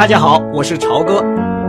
[0.00, 1.22] 大家好，我是朝哥。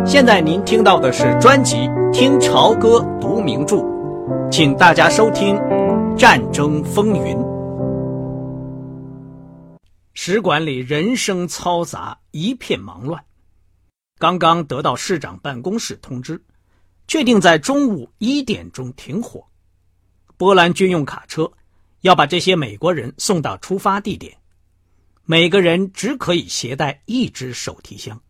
[0.06, 1.76] 现在您听到的是专辑
[2.14, 3.76] 《听朝歌读名著》，
[4.50, 5.56] 请大家收听
[6.16, 7.36] 《战争风云》。
[10.14, 13.22] 使馆里人声嘈杂，一片忙乱。
[14.18, 16.42] 刚刚得到市长办公室通知，
[17.10, 19.44] 确定在中午一点钟停火。
[20.38, 21.52] 波兰军用卡车
[22.00, 24.34] 要把这些美国人送到出发地点。
[25.32, 28.22] 每个人只可以携带一只手提箱。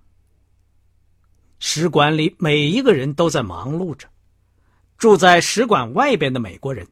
[1.58, 4.08] 使馆里每一个人都在忙碌着，
[5.00, 6.88] 住在使馆外边的美国人，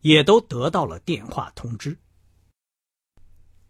[0.00, 1.98] 也都得到了电话通知。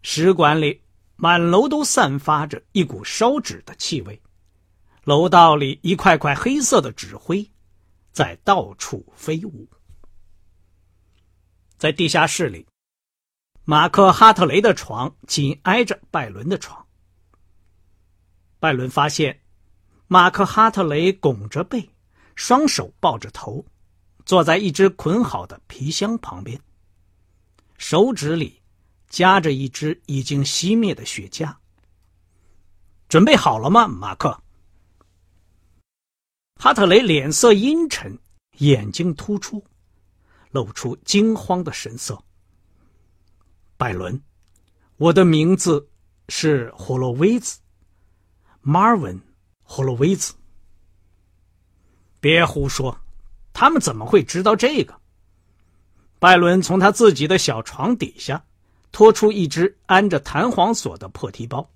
[0.03, 0.79] 使馆里
[1.17, 4.21] 满楼都散发着一股烧纸的气味，
[5.03, 7.45] 楼道里一块块黑色的纸灰
[8.13, 9.67] 在到处飞舞。
[11.77, 12.65] 在地下室里。
[13.65, 16.85] 马克·哈特雷的床紧挨着拜伦的床。
[18.59, 19.39] 拜伦发现，
[20.07, 21.89] 马克·哈特雷拱着背，
[22.35, 23.65] 双手抱着头，
[24.25, 26.59] 坐在一只捆好的皮箱旁边，
[27.77, 28.61] 手指里
[29.07, 31.55] 夹着一支已经熄灭的雪茄。
[33.07, 34.43] 准备好了吗，马克？
[36.59, 38.19] 哈特雷脸色阴沉，
[38.57, 39.63] 眼睛突出，
[40.51, 42.21] 露出惊慌的神色。
[43.83, 44.17] 拜伦，
[44.95, 45.89] 我的名字
[46.29, 47.59] 是霍洛威兹
[48.63, 49.19] ，Marvin，
[49.61, 50.33] 霍洛威兹。
[52.21, 52.97] 别胡说，
[53.51, 54.97] 他们怎么会知道这个？
[56.17, 58.41] 拜伦从他自己的小床底下
[58.93, 61.69] 拖出一只安着弹簧锁的破提包。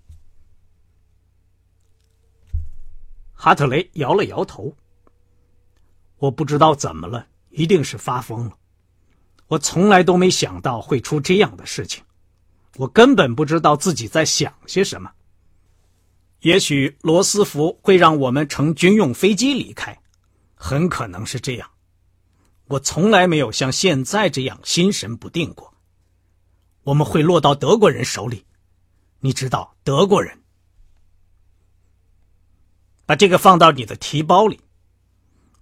[3.33, 4.73] 哈特雷摇了摇头。
[6.19, 8.57] 我不知道怎么了，一定是发疯了。
[9.47, 12.03] 我从来都没想到会出这样的事情，
[12.75, 15.11] 我根本不知道自己在想些什么。
[16.41, 19.97] 也许罗斯福会让我们乘军用飞机离开，
[20.55, 21.69] 很可能是这样。
[22.65, 25.73] 我从来没有像现在这样心神不定过。
[26.83, 28.45] 我们会落到德国人手里，
[29.21, 30.37] 你知道德国人。
[33.05, 34.59] 把这个放到你的提包里。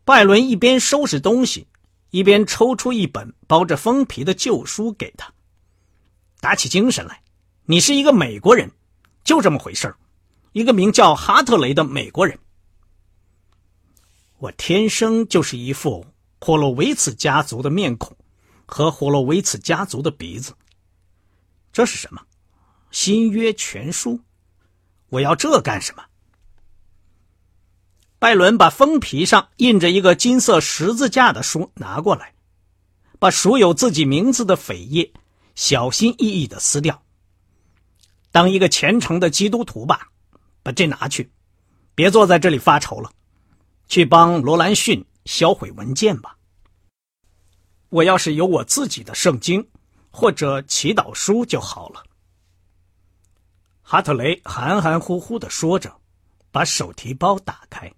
[0.04, 1.68] 拜伦一边收拾东西。
[2.16, 5.34] 一边抽出一本包着封皮的旧书给他，
[6.40, 7.22] 打起精神来。
[7.66, 8.72] 你是一个美国人，
[9.26, 9.94] 就这么回事
[10.54, 12.40] 一个名叫哈特雷的美国人。
[14.38, 16.06] 我天生就是一副
[16.40, 18.16] 霍洛维茨家族的面孔
[18.66, 20.56] 和霍洛维茨家族的鼻子。
[21.74, 22.22] 这是什么？
[22.92, 24.18] 新约全书？
[25.10, 26.06] 我要这干什么？
[28.18, 32.34] 拜伦把封皮上印着一个金色十字架的书拿过来，
[33.20, 35.12] 把署有自己名字的扉页
[35.54, 37.04] 小心翼翼的撕掉。
[38.32, 40.08] 当一个虔诚的基督徒吧，
[40.64, 41.30] 把这拿去，
[41.94, 43.12] 别坐在这里发愁了，
[43.88, 46.36] 去帮罗兰逊销毁文件吧。
[47.90, 49.66] 我要是有我自己的圣经
[50.10, 52.04] 或者祈祷书就好了。
[53.82, 55.96] 哈特雷含含糊糊的说着，
[56.52, 57.92] 把手提包打开。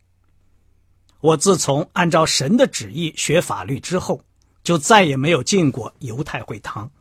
[1.19, 4.21] 我自从按照神的旨意学法律之后，
[4.63, 6.91] 就再也没有进过犹太会堂。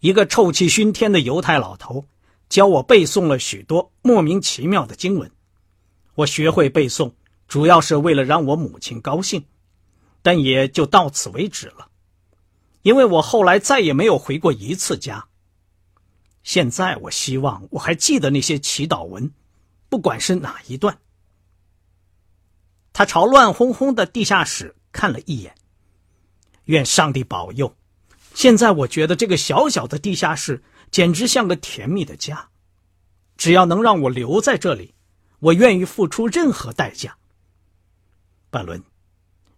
[0.00, 2.06] 一个臭气熏天的犹太老头
[2.48, 5.30] 教我背诵了许多莫名其妙的经文。
[6.14, 7.12] 我学会背诵，
[7.46, 9.44] 主要是为了让我母亲高兴，
[10.22, 11.88] 但也就到此为止了。
[12.82, 15.26] 因为我后来再也没有回过一次家。
[16.42, 19.30] 现在我希望我还记得那些祈祷文，
[19.90, 20.98] 不管是哪一段。
[22.92, 25.54] 他朝乱哄哄的地下室看了一眼。
[26.64, 27.76] 愿上帝保佑！
[28.34, 32.48] 现在我觉得这个小小的地下室简直像个甜蜜的家。
[33.36, 34.94] 只要能让我留在这里，
[35.40, 37.16] 我愿意付出任何代价。
[38.50, 38.82] 半伦，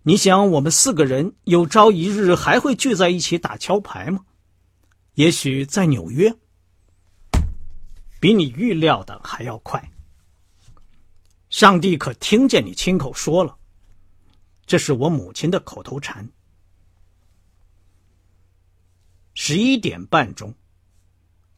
[0.05, 4.25] 你想我们四个人有朝一日还会聚在一起打桥牌吗？
[5.15, 6.35] 也许在纽约，
[8.21, 9.92] 比你预料的还要快。
[11.53, 13.55] 上帝可听见你亲口说了，
[14.65, 16.27] 这是我母亲的口头禅。
[19.35, 20.55] 十一点半钟，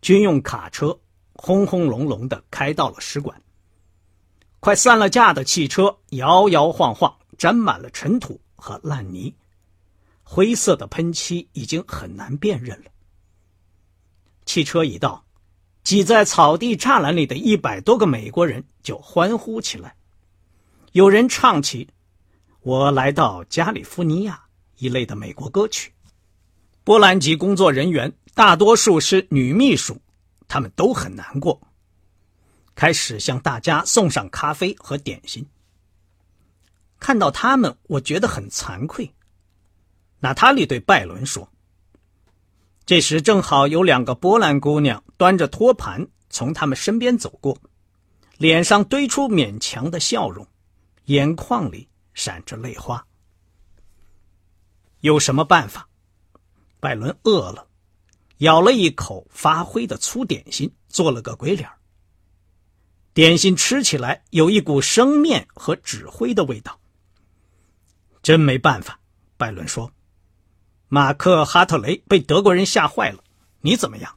[0.02, 0.98] 军用卡车
[1.34, 3.40] 轰轰隆隆的开到了使馆。
[4.58, 9.32] 快散了架的汽车摇摇晃晃，沾满了尘土和烂泥，
[10.24, 12.90] 灰色的喷漆已经很难辨认了。
[14.44, 15.23] 汽车一到。
[15.84, 19.94] 挤在草地栅栏里的一百多个美国人就欢呼起来，
[20.92, 21.90] 有人唱起
[22.62, 24.44] “我来到加利福尼亚”
[24.78, 25.92] 一类的美国歌曲。
[26.84, 30.00] 波兰籍工作人员大多数是女秘书，
[30.48, 31.60] 他们都很难过。
[32.74, 35.46] 开始向大家送上咖啡和点心。
[36.98, 39.14] 看到他们，我觉得很惭愧。
[40.20, 41.50] 娜塔莉对拜伦说。
[42.86, 47.58] 这时正好有两个波兰姑娘端着托盘从他们身边走过，
[48.36, 50.46] 脸上堆出勉强的笑容，
[51.06, 53.06] 眼眶里闪着泪花。
[55.00, 55.88] 有什么办法？
[56.78, 57.66] 拜伦饿了，
[58.38, 61.66] 咬了一口发灰的粗点心，做了个鬼脸。
[63.14, 66.78] 点心吃起来有一股生面和纸灰的味道。
[68.22, 68.98] 真没办法，
[69.38, 69.90] 拜伦说。
[70.94, 73.24] 马克·哈特雷被德国人吓坏了，
[73.62, 74.14] 你怎么样？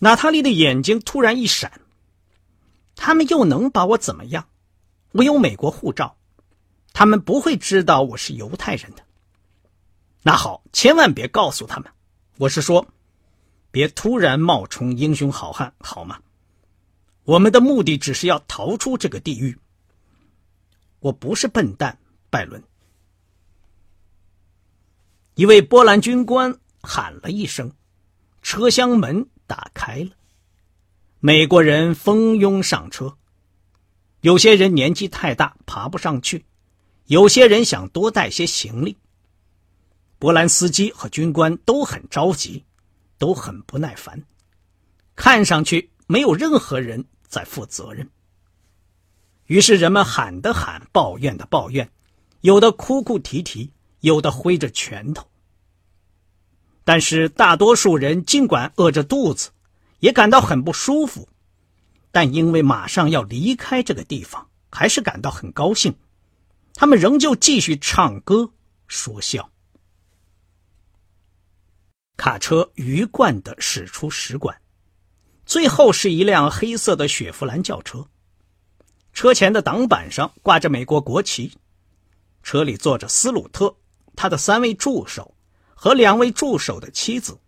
[0.00, 1.80] 娜塔莉的眼睛突然一闪。
[2.96, 4.48] 他们又能把我怎么样？
[5.12, 6.16] 我有美国护照，
[6.92, 9.04] 他们不会知道我是犹太人的。
[10.24, 11.88] 那好，千万别告诉他们。
[12.38, 12.88] 我是说，
[13.70, 16.18] 别突然冒充英雄好汉，好吗？
[17.22, 19.56] 我们的目的只是要逃出这个地狱。
[20.98, 22.00] 我不是笨蛋，
[22.30, 22.60] 拜伦。
[25.38, 27.70] 一位波兰军官喊了一声，
[28.42, 30.10] 车厢门打开了。
[31.20, 33.16] 美国人蜂拥上车，
[34.20, 36.44] 有些人年纪太大爬不上去，
[37.06, 38.96] 有些人想多带些行李。
[40.18, 42.64] 波兰司机和军官都很着急，
[43.16, 44.20] 都很不耐烦，
[45.14, 48.10] 看上去没有任何人在负责任。
[49.46, 51.88] 于是人们喊的喊，抱怨的抱怨，
[52.40, 53.70] 有的哭哭啼啼。
[54.00, 55.28] 有的挥着拳头，
[56.84, 59.50] 但是大多数人尽管饿着肚子，
[59.98, 61.28] 也感到很不舒服，
[62.12, 65.96] 但因为马上要离开这个地方，还是感到很高兴。
[66.74, 68.52] 他们仍旧继续唱歌
[68.86, 69.50] 说笑。
[72.16, 74.60] 卡车鱼贯的驶出使馆，
[75.44, 78.08] 最后是一辆黑色的雪佛兰轿车，
[79.12, 81.58] 车前的挡板上挂着美国国旗，
[82.44, 83.74] 车里坐着斯鲁特。
[84.18, 85.32] 他的三位助手
[85.76, 87.38] 和两位助手的妻子，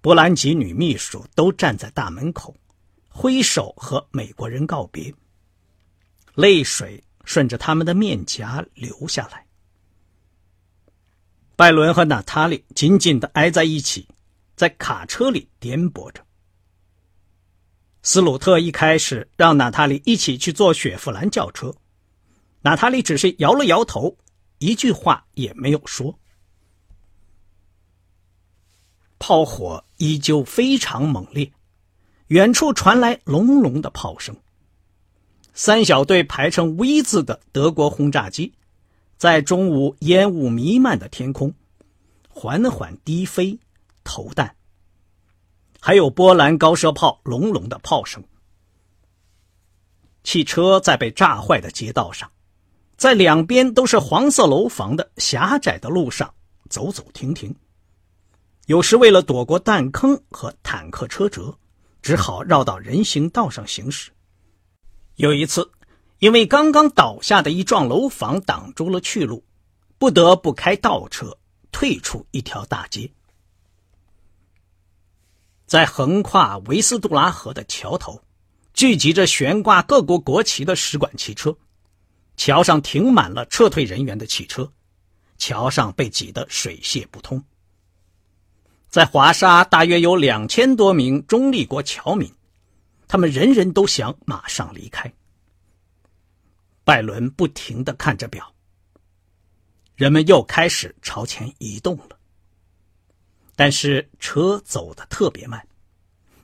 [0.00, 2.54] 波兰籍女秘书都站在大门口，
[3.08, 5.12] 挥手和美国人告别。
[6.36, 9.44] 泪水顺着他们的面颊流下来。
[11.56, 14.06] 拜伦和娜塔莉紧紧的挨在一起，
[14.54, 16.24] 在卡车里颠簸着。
[18.02, 21.74] 斯鲁特一开始让娜塔莉一起去坐雪佛兰轿车，
[22.60, 24.16] 娜塔莉只是摇了摇头。
[24.58, 26.18] 一句话也没有说。
[29.18, 31.52] 炮火依旧非常猛烈，
[32.28, 34.36] 远处传来隆隆的炮声。
[35.54, 38.54] 三小队排成 V 字的德国轰炸机，
[39.16, 41.52] 在中午烟雾弥漫的天空
[42.28, 43.58] 缓缓低飞，
[44.04, 44.54] 投弹。
[45.80, 48.22] 还有波兰高射炮隆隆的炮声。
[50.22, 52.30] 汽车在被炸坏的街道上。
[52.98, 56.34] 在两边都是黄色楼房的狭窄的路上
[56.68, 57.54] 走走停停，
[58.66, 61.56] 有时为了躲过弹坑和坦克车辙，
[62.02, 64.10] 只好绕到人行道上行驶。
[65.14, 65.70] 有一次，
[66.18, 69.44] 因为刚刚倒下的一幢楼房挡住了去路，
[69.96, 71.38] 不得不开倒车
[71.70, 73.08] 退出一条大街。
[75.66, 78.20] 在横跨维斯杜拉河的桥头，
[78.74, 81.56] 聚集着悬挂各国国旗的使馆汽车。
[82.38, 84.72] 桥上停满了撤退人员的汽车，
[85.38, 87.44] 桥上被挤得水泄不通。
[88.88, 92.32] 在华沙，大约有两千多名中立国侨民，
[93.08, 95.12] 他们人人都想马上离开。
[96.84, 98.54] 拜伦不停的看着表，
[99.96, 102.16] 人们又开始朝前移动了，
[103.56, 105.66] 但是车走得特别慢。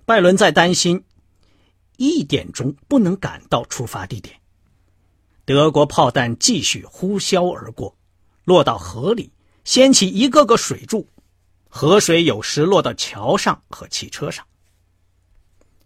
[0.05, 1.03] 拜伦在担心，
[1.97, 4.39] 一点钟不能赶到出发地点。
[5.45, 7.97] 德国炮弹继续呼啸而过，
[8.45, 9.31] 落到河里，
[9.65, 11.07] 掀起一个个水柱，
[11.69, 14.47] 河水有时落到桥上和汽车上。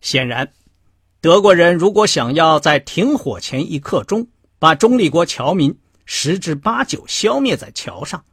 [0.01, 0.53] 显然，
[1.21, 4.29] 德国人如果想要在停火前一刻钟
[4.61, 8.25] 把中立国侨民十之八九消灭在桥上，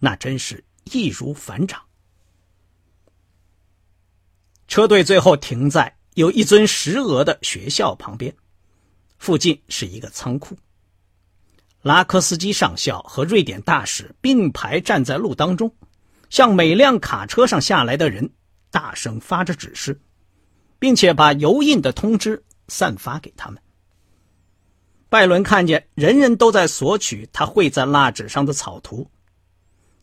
[0.00, 1.80] 那真是易如反掌。
[4.66, 8.34] 车队最后停在有一尊石额的学校旁边，
[9.24, 10.54] 附近是一个仓库。
[11.80, 15.74] 拉科斯基上校和瑞典大使并排站在路当中，
[16.28, 18.30] 向每辆卡车上下来的人
[18.70, 19.98] 大声发着指示，
[20.78, 23.58] 并且把油印的通知散发给他们。
[25.08, 29.10] 拜伦看见人人都在索取他绘在蜡纸上的草图，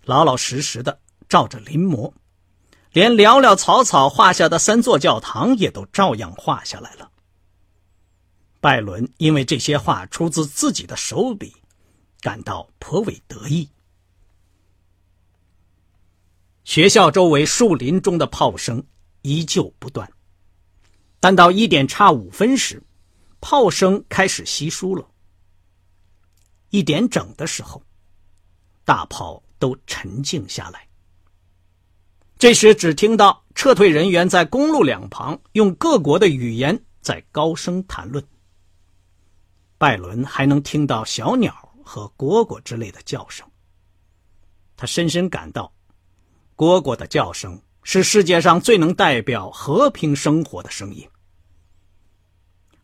[0.03, 0.99] 老老实实的
[1.29, 2.11] 照着临摹，
[2.91, 7.10] 连潦潦草草画下的三座教堂也都照样画下来了。
[8.61, 11.51] 拜伦因为这些话出自自己的手笔，
[12.21, 13.67] 感到颇为得意。
[16.63, 18.83] 学校周围树林中的炮声
[19.23, 20.07] 依旧不断，
[21.19, 22.83] 但到一点差五分时，
[23.41, 25.09] 炮声开始稀疏了。
[26.69, 27.83] 一点整的时候，
[28.85, 30.87] 大炮都沉静下来。
[32.37, 38.23] 这时，只听到撤退人员在公路两旁用各国的语言在高声谈论。
[39.81, 43.43] 拜伦还能听到小鸟和蝈蝈之类的叫声。
[44.77, 45.73] 他深深感到，
[46.55, 51.09] 蝈蝈的叫声是世界上最能代表和平生活的声音。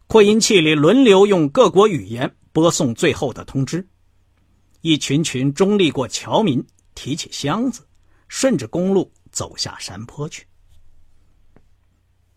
[0.08, 3.88] 扩音器里轮流用各国语言播送最后的通知。
[4.82, 7.88] 一群群中立过侨民提起箱子，
[8.27, 10.48] 顺着公路走下山坡去。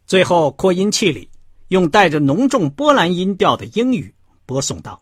[0.04, 1.30] 最后，扩音器里
[1.68, 4.14] 用带着浓重波兰音调的英语。
[4.50, 5.00] 播送道：“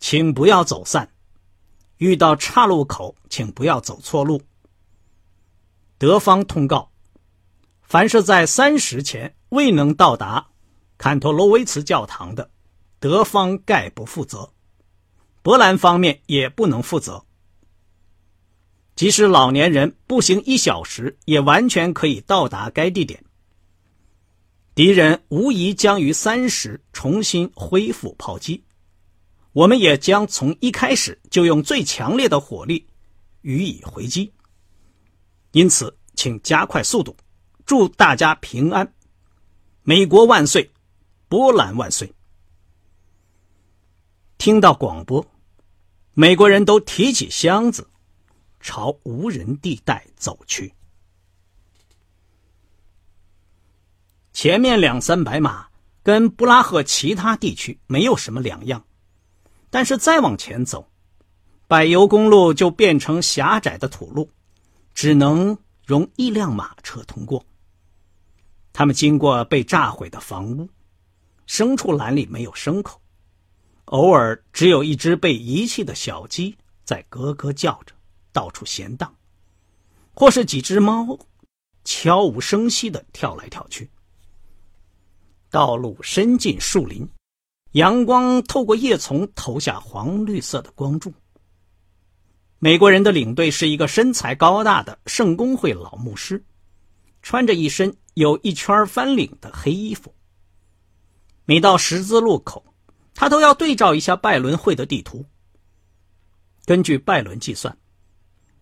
[0.00, 1.08] 请不要走散，
[1.98, 4.42] 遇到岔路口，请不要走错路。
[5.96, 6.90] 德方通告：
[7.82, 10.48] 凡是在三时前未能到达
[10.98, 12.50] 坎托罗维茨教堂的，
[12.98, 14.52] 德方概不负责，
[15.42, 17.24] 波兰方面也不能负责。
[18.96, 23.22] 即使老年人步行一小时，也完全可以到达该地点。”
[24.76, 28.62] 敌人无疑将于三时重新恢复炮击，
[29.54, 32.86] 我们也将从一开始就用最强烈的火力
[33.40, 34.30] 予以回击。
[35.52, 37.16] 因此，请加快速度，
[37.64, 38.86] 祝大家平安，
[39.82, 40.70] 美国万岁，
[41.26, 42.12] 波兰万岁！
[44.36, 45.26] 听到广播，
[46.12, 47.88] 美国人都提起箱子，
[48.60, 50.70] 朝无人地带走去。
[54.46, 55.66] 前面两三百码
[56.04, 58.84] 跟布拉赫其他地区没有什么两样，
[59.70, 60.88] 但是再往前走，
[61.66, 64.30] 柏油公路就变成狭窄的土路，
[64.94, 67.44] 只能容一辆马车通过。
[68.72, 70.70] 他们经过被炸毁的房屋，
[71.48, 73.00] 牲畜栏里没有牲口，
[73.86, 77.92] 偶尔只有一只被遗弃的小鸡在咯咯叫着，
[78.32, 79.12] 到处闲荡，
[80.14, 81.18] 或是几只猫
[81.82, 83.90] 悄无声息的跳来跳去。
[85.56, 87.08] 道路伸进树林，
[87.72, 91.10] 阳光透过叶丛投下黄绿色的光柱。
[92.58, 96.44] 美国人的领队是一个身材高大的圣公会老牧师，
[97.22, 100.14] 穿着一身有一圈翻领的黑衣服。
[101.46, 102.62] 每到十字路口，
[103.14, 105.24] 他都要对照一下拜伦会的地图。
[106.66, 107.74] 根据拜伦计算，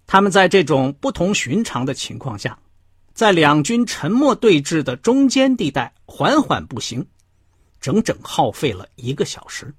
[0.06, 2.56] 他们在这种不同寻常的情况下。
[3.14, 7.06] 在两军沉默对峙的中间地带缓缓步行，
[7.80, 9.72] 整整耗费了一个小时。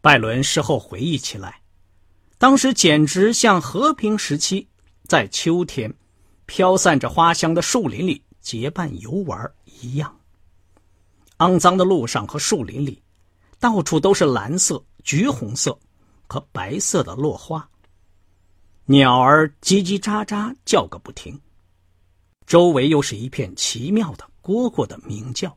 [0.00, 1.60] 拜伦事后回忆起来，
[2.38, 4.68] 当时简直像和平时期
[5.08, 5.92] 在秋天
[6.46, 10.20] 飘散着花香的树林里结伴游玩一样。
[11.38, 13.02] 肮脏的路上和树林里，
[13.58, 15.76] 到处都是蓝色、橘红色
[16.28, 17.68] 和白色的落花。
[18.86, 21.40] 鸟儿叽叽喳喳叫个不停，
[22.46, 25.56] 周围又是一片奇妙的蝈蝈的鸣叫。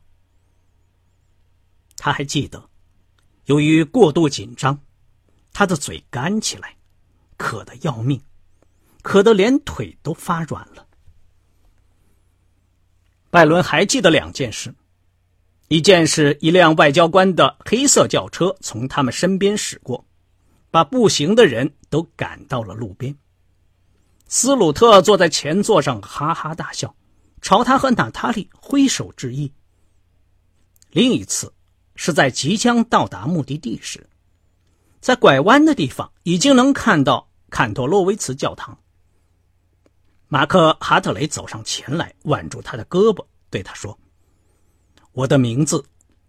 [1.96, 2.70] 他还记得，
[3.46, 4.78] 由于过度紧张，
[5.52, 6.76] 他的嘴干起来，
[7.36, 8.22] 渴得要命，
[9.02, 10.86] 渴得连腿都发软了。
[13.28, 14.72] 拜伦还记得两件事：
[15.66, 20.06] 一件是一辆外交官的黑色轿车从他们身边驶过。
[20.76, 23.16] 把步行的人都赶到了路边。
[24.28, 26.94] 斯鲁特坐在前座上，哈哈大笑，
[27.40, 29.50] 朝他和娜塔莉挥手致意。
[30.90, 31.50] 另一次
[31.94, 34.06] 是在即将到达目的地时，
[35.00, 38.78] 在拐弯的地方已经能看到坎托洛维茨教堂。
[40.28, 43.98] 马克·哈特雷走上前来，挽住他的胳膊，对他说
[45.12, 45.82] ：“我的名字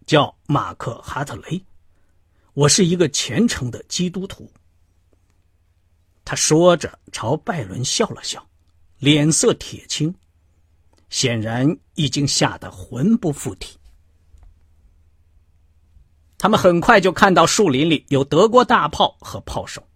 [0.06, 1.62] 叫马克·哈特雷。”
[2.58, 4.52] 我是一个虔诚的基督徒。
[6.26, 8.44] 他说着，朝拜伦笑了笑，
[8.98, 10.16] 脸色铁青，
[11.12, 13.78] 显然已经吓得魂不附体。
[16.40, 19.88] 他们很快就看到树林里有德国大炮和炮手。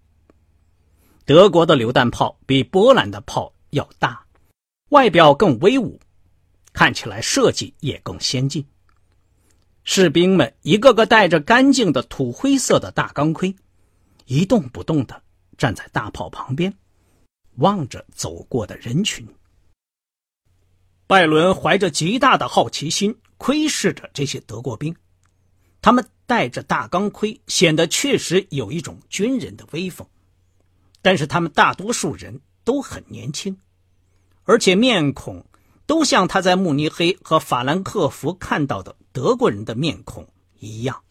[1.25, 4.23] 德国的榴弹炮比波兰的炮要大，
[4.89, 5.99] 外表更威武，
[6.73, 8.63] 看起来设计也更先进。
[9.83, 13.55] 士兵们一个个戴着干净的土灰色的大钢盔，
[14.25, 15.23] 一动不动的
[15.57, 16.73] 站在大炮旁边，
[17.55, 19.27] 望着走过的人群。
[21.07, 24.95] 拜伦怀着极大的好奇心窥视着这些德国兵，
[25.81, 30.07] 他们戴着大钢盔，显得确实有一种军人的威风。
[31.01, 33.57] 但是他们大多数人都很年轻，
[34.43, 35.43] 而且面孔
[35.87, 40.27] 都像他在慕尼黑和法兰克福看到的德国人的面孔
[40.59, 41.03] 一样。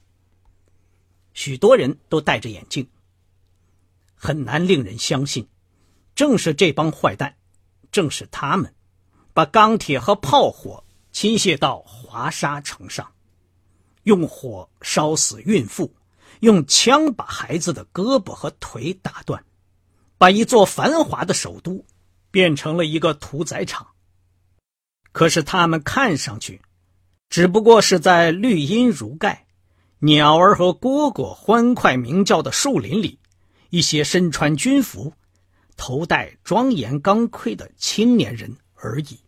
[1.32, 2.88] 许多人都戴着眼镜，
[4.14, 5.48] 很难令人相信，
[6.14, 7.36] 正是这帮坏蛋，
[7.92, 8.74] 正是他们，
[9.32, 13.12] 把钢铁和炮火倾泻到华沙城上，
[14.02, 15.94] 用火烧死孕妇，
[16.40, 19.44] 用枪把孩子的胳膊和腿打断。
[20.18, 21.82] 把一座繁华的首都
[22.30, 23.86] 变成了一个屠宰场。
[25.12, 26.60] 可是他们看上去，
[27.30, 29.46] 只不过是在绿荫如盖、
[30.00, 33.20] 鸟儿和蝈蝈欢快鸣叫的树林里，
[33.70, 35.12] 一些身穿军服、
[35.76, 39.20] 头戴庄严钢盔的青年人而已。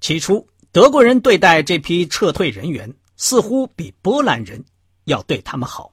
[0.00, 4.64] 起初，德国人对待这批撤退人员，似乎比波兰人
[5.04, 5.92] 要对他们好。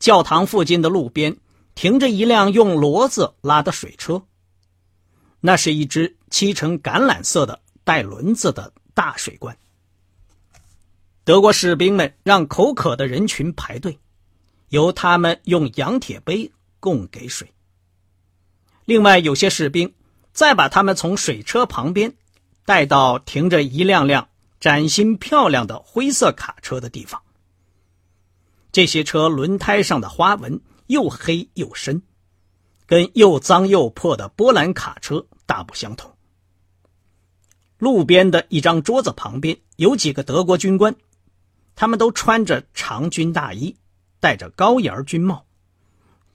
[0.00, 1.36] 教堂附近的路边
[1.76, 4.24] 停着一辆用骡子拉的水车，
[5.38, 9.56] 那是一只漆成橄榄色的带轮子的大水罐。
[11.24, 13.98] 德国士兵们让口渴的人群排队，
[14.68, 17.50] 由他们用洋铁杯供给水。
[18.84, 19.94] 另外，有些士兵
[20.34, 22.14] 再把他们从水车旁边
[22.66, 24.28] 带到停着一辆辆
[24.60, 27.22] 崭新漂亮的灰色卡车的地方。
[28.70, 32.02] 这些车轮胎上的花纹又黑又深，
[32.84, 36.14] 跟又脏又破的波兰卡车大不相同。
[37.78, 40.94] 路边的一张桌子旁边有几个德国军官，
[41.74, 43.76] 他们都穿着长军大衣，
[44.20, 45.44] 戴着高檐军帽，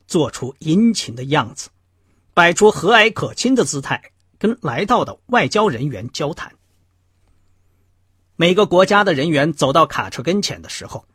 [0.08, 1.70] 做出殷勤的样子，
[2.34, 6.54] 摆出和蔼可亲的姿态，跟来到的外交人员交谈。
[8.36, 11.06] 每个国家的人员走到卡车跟前的时候。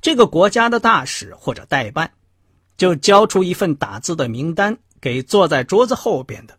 [0.00, 2.12] 这个国家的大使或者代办，
[2.76, 6.56] 就交出一份打字的名单给坐在桌子后边的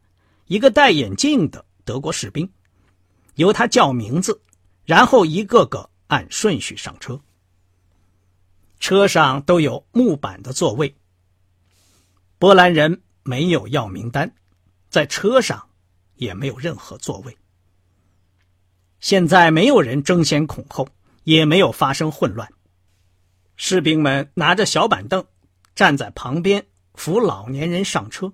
[0.48, 2.50] 一个戴眼镜的德国士兵，
[3.39, 4.41] 由他叫名字，
[4.84, 7.21] 然后一个个按顺序上车。
[8.82, 10.93] 车上都有木板的座位。
[12.38, 14.36] 波兰人没有要名单，
[14.89, 15.69] 在车上
[16.15, 17.38] 也没有任何座位。
[18.99, 20.89] 现在没有人争先恐后，
[21.23, 22.52] 也没有发生混乱。
[23.56, 25.25] 士兵们拿着小板凳，
[25.75, 28.34] 站在旁边扶老年人上车，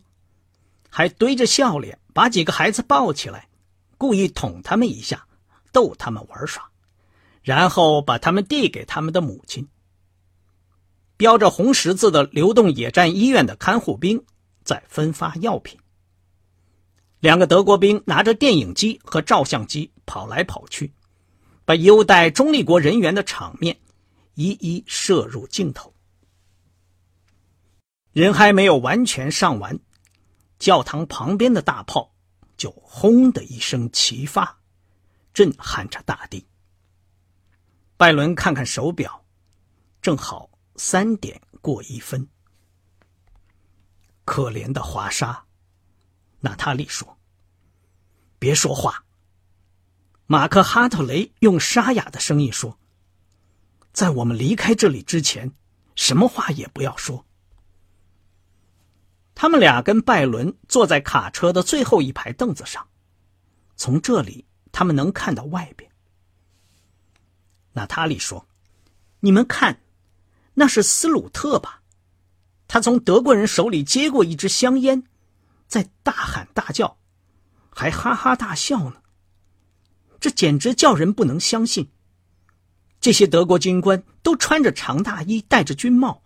[0.90, 3.48] 还堆着笑脸把几个孩子抱起来，
[4.06, 5.26] 故意捅他们一下，
[5.72, 6.70] 逗他们玩耍，
[7.42, 9.68] 然后把他们递给他们的母亲。
[11.18, 14.24] 标着红十字的流动野战医院的看护兵
[14.64, 15.80] 在分发药品。
[17.20, 20.94] 两个德国兵拿着电影机和照相机跑来跑去，
[21.66, 23.76] 把优待中立国人员的场面。
[24.36, 25.96] 一一射入镜头，
[28.12, 29.80] 人还没有完全上完，
[30.60, 32.12] 教堂旁边的大炮
[32.58, 34.60] 就轰的一声齐发，
[35.34, 36.46] 震撼着大地。
[37.98, 39.26] 拜伦看看手表，
[40.02, 42.28] 正好三点过一分。
[44.26, 45.46] 可怜的华沙，
[46.40, 47.18] 娜塔莉说
[48.40, 49.06] ：“别说话。”
[50.28, 52.80] 马克哈特雷用沙哑的声音说。
[53.94, 55.50] 在我们离开这里之前，
[55.96, 57.26] 什么话也不要说。
[59.36, 62.88] 他们俩跟拜伦坐在卡车的最后一排凳子上，
[63.76, 65.92] 从这里他们能看到外边。
[67.74, 68.48] 娜塔莉说
[69.20, 69.82] ：“你们看，
[70.54, 71.82] 那是斯鲁特吧？
[72.68, 75.04] 他从德国人手里接过一支香烟，
[75.68, 76.98] 在大喊大叫，
[77.70, 78.96] 还哈哈大笑呢。
[80.22, 81.90] 这简直叫人不能相信。”
[83.02, 86.24] 这些德国军官都穿着长大衣，戴着军帽，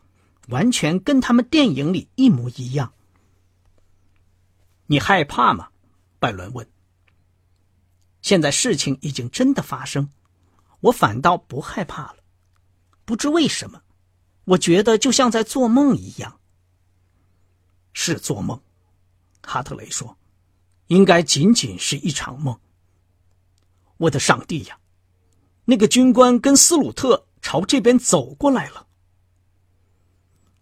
[0.48, 2.94] 完全跟他们电影里一模一样。
[4.92, 5.70] 你害怕吗？
[6.18, 6.68] 拜伦问。
[8.24, 10.10] 现在事情已经真的发生，
[10.80, 12.18] 我反倒不害怕了。
[13.06, 13.84] 不知为什么，
[14.46, 16.40] 我觉得就像在做梦一样。
[17.94, 18.60] 是做梦，
[19.44, 20.18] 哈特雷说，
[20.88, 22.60] 应该仅仅是一场梦。
[23.98, 24.80] 我的上帝呀！
[25.66, 28.88] 那个军官跟斯鲁特朝这边走过来了。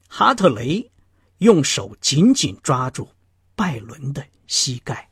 [0.10, 0.92] 哈特雷
[1.38, 3.08] 用手紧紧抓住
[3.58, 5.10] 拜伦的膝盖。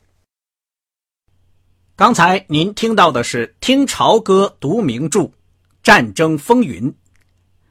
[1.96, 5.20] 刚才您听到的是听潮歌读名著
[5.82, 6.92] 《战争风云》，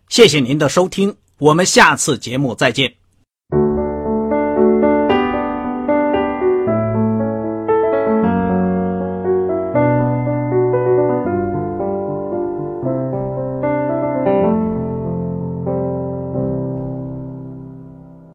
[0.08, 2.96] 谢谢您的收听，我们下次节目再见。